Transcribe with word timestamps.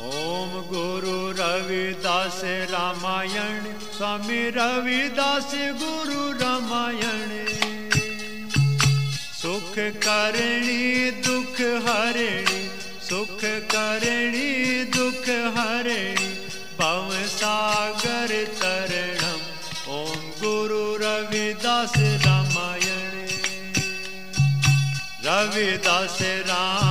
ओम 0.00 0.50
गुरु 0.50 1.30
रविदास 1.30 2.40
रामायण, 2.44 3.62
स्वामी 3.96 4.50
रविदास 4.50 5.52
गुरु 5.54 6.32
रामायण। 6.32 7.46
सुख 9.42 9.74
करणी, 9.78 11.10
दुख 11.10 11.60
हरणी, 11.60 12.68
सुख 13.08 13.38
करणी, 13.44 14.84
दुख 14.84 15.28
हरणी, 15.58 16.14
भव 16.78 17.26
सागर 17.26 18.44
तरणम। 18.44 19.40
ओम 19.94 20.30
गुरु 20.42 20.96
रविदास 20.96 21.92
रामायण। 21.98 23.26
रविदास 25.24 26.18
रामायण 26.22 26.83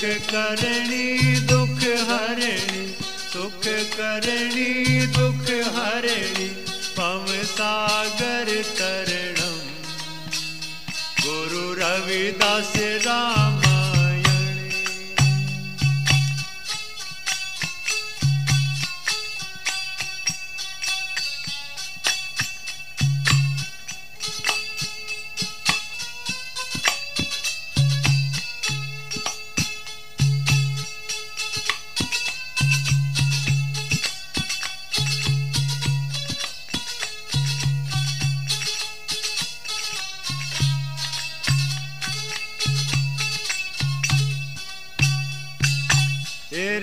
सुख 0.00 0.28
करणी 0.30 1.34
दुख 1.48 1.82
हरणी 2.10 2.86
सुख 3.32 3.66
करणी 3.96 5.06
दुख 5.16 5.50
हरणी 5.74 6.48
पम 6.96 7.26
सागर 7.44 8.50
तरणम। 8.78 9.58
गुरु 11.20 11.64
रविदास 11.80 12.72
रामायण 13.06 13.59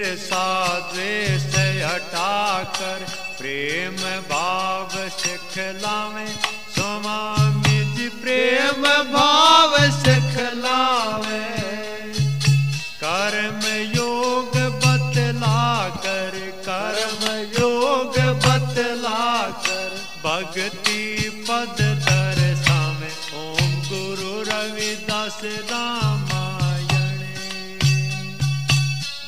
ईर्षा 0.07 0.79
द्वेष 0.93 1.45
हटाकर 1.83 2.99
प्रेम 3.37 3.95
भाव 4.29 4.89
सिखलावे, 5.09 6.25
स्वामी 6.75 7.79
जी 7.95 8.07
प्रेम 8.21 8.83
भाव 9.13 9.75
सिखलावे। 9.97 11.41
कर्म 13.03 13.59
योग 13.97 14.57
बतला 14.85 15.89
कर, 16.05 16.39
कर्म 16.69 17.27
योग 17.59 18.19
बतला 18.45 19.25
कर, 19.67 19.91
भक्ति 20.23 21.03
पद 21.49 21.77
दर्शावे 22.07 23.11
ओम 23.43 23.71
गुरु 23.89 24.41
रविदास 24.49 25.39
रामायण 25.71 26.36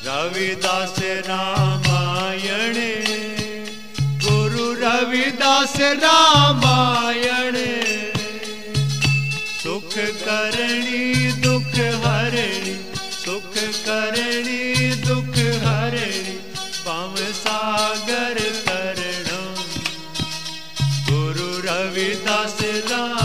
रविदास 0.04 0.94
रामायण, 1.00 2.74
गुरु 4.24 4.72
रविदास 4.72 5.76
रामायण। 5.80 7.56
सुख 9.62 9.94
करणी, 9.96 11.32
दुख 11.32 11.74
हरणी, 12.04 12.74
सुख 13.24 13.54
करणी, 13.86 14.90
दुख 14.94 15.36
हरणी 15.64 16.38
पव 16.86 17.16
सागर 17.16 18.38
तरणम। 18.66 19.54
गुरु 21.10 21.58
रविदास 21.64 22.56
रामायण 22.62 23.19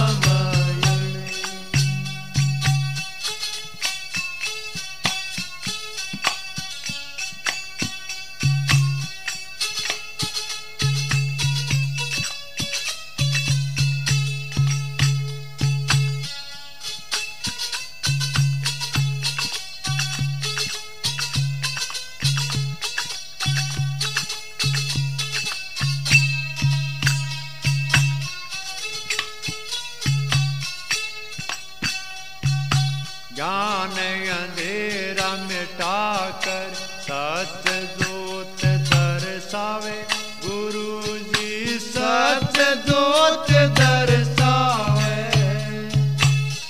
मिटाकर 35.75 36.73
सच 37.05 37.65
जोत 37.99 38.61
दर्शावे। 38.89 39.97
गुरु 40.45 41.17
जी 41.31 41.79
सच 41.79 42.57
जोत 42.87 43.51
दर्शावे। 43.79 45.17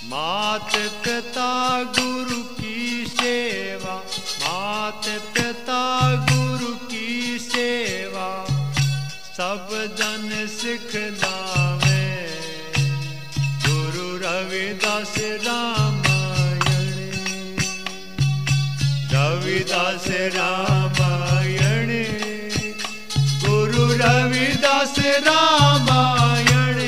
मात 0.10 0.72
पिता 1.06 1.52
गुरु 2.00 2.42
की 2.58 3.06
सेवा 3.12 3.96
मात 4.42 5.06
पिता 5.38 5.84
गुरु 6.32 6.74
की 6.90 7.40
सेवा, 7.40 8.30
सब 9.38 9.70
जन 10.00 10.30
सिखलावे 10.58 12.04
गुरु 13.68 14.08
रविदास 14.26 15.16
रामायण 15.46 15.85
रामायण 20.34 21.90
गुरु 23.44 23.84
रविदास 24.00 24.94
रामायण। 25.28 26.80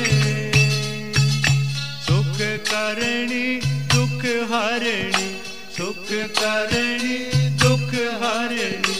सुख 2.06 2.40
करणी 2.70 3.46
दुख 3.94 4.24
हरणी 4.52 5.30
सुख 5.76 6.12
करणी 6.40 7.18
दुख 7.62 7.94
हरणी 8.22 8.98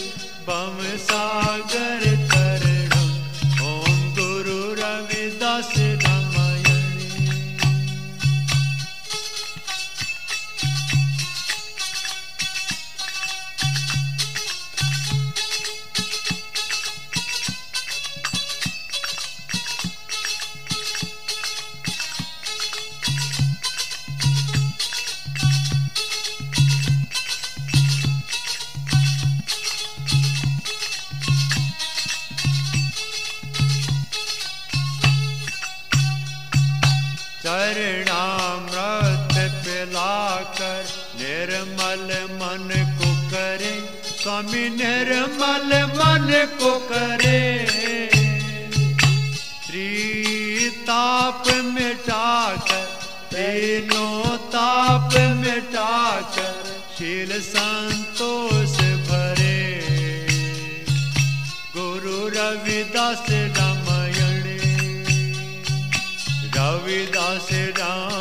बम 0.49 0.79
सागर 1.09 2.28
चरणामृत 37.43 39.35
पिलाकर 39.65 40.85
निर्मल 41.21 42.09
मन 42.31 42.69
को 42.99 43.11
करे, 43.31 43.75
स्वामी 44.23 44.69
निर्मल 44.69 45.71
मन 45.85 46.27
को 46.61 46.73
करे। 46.79 47.43
त्रिताप 49.67 51.45
मिटाकर 51.49 52.85
तीनों 53.35 54.37
ताप 54.49 55.15
मिटाकर 55.15 56.55
शील 56.99 57.41
संतोष 57.41 58.77
भरे। 59.09 59.63
गुरु 61.77 62.19
रविदास 62.29 63.27
रामायण 63.31 63.68
रविदास 66.89 67.49
रामायण 67.53 68.18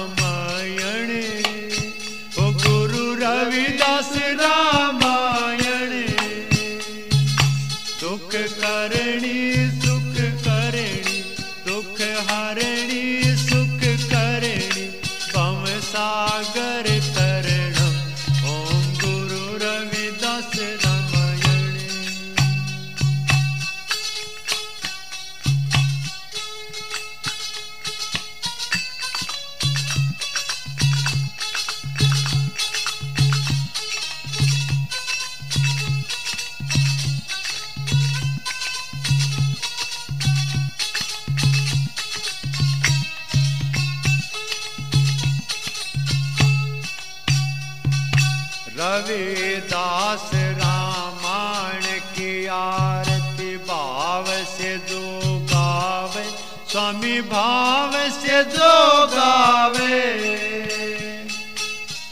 रविदास 48.98 50.32
रामायण 50.34 52.00
की 52.00 52.48
आरती 52.48 53.58
भाव 53.58 54.26
से 54.28 54.78
जो 54.78 55.02
गावे, 55.44 56.24
स्वामी 56.72 57.22
भाव 57.22 57.92
से 58.10 58.44
जो 58.44 58.74
गावे। 59.08 60.02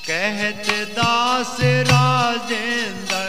कहत 0.10 0.70
दास 0.92 1.58
राजेंद्र, 1.90 3.24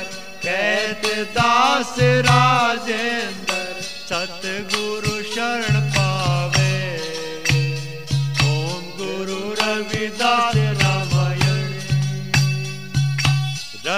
कहत 0.45 1.07
दास 1.29 1.95
राजेंद्र, 2.29 3.81
सतगुरु 3.83 5.23
शरण 5.23 5.81
पावे। 5.91 6.77
ओम 8.45 8.85
गुरु 9.01 9.41
रविदास 9.63 10.66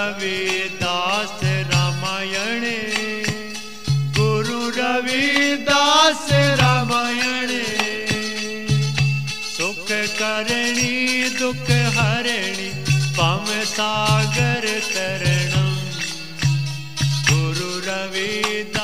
रविदास 0.09 1.41
रामायणे। 1.43 2.79
गुरु 4.19 4.71
रविदास 4.71 6.29
रामायणे। 6.33 7.65
सुख 9.57 9.87
करणी 9.91 11.29
दुख 11.29 11.71
हरणी 11.71 12.71
पम 13.19 13.45
सागर 13.65 14.81
सागरणा 14.81 15.65
गुरु 17.31 17.81
रविदास 17.87 18.78